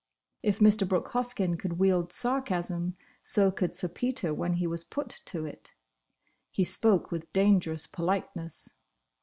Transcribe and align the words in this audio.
If 0.41 0.57
Mr. 0.57 0.87
Brooke 0.87 1.09
Hoskyn 1.09 1.59
could 1.59 1.77
wield 1.77 2.11
sarcasm, 2.11 2.97
so 3.21 3.51
could 3.51 3.75
Sir 3.75 3.87
Peter 3.87 4.33
when 4.33 4.53
he 4.53 4.65
was 4.65 4.83
put 4.83 5.09
to 5.25 5.45
it. 5.45 5.75
He 6.49 6.63
spoke 6.63 7.11
with 7.11 7.31
dangerous 7.33 7.85
politeness. 7.85 8.73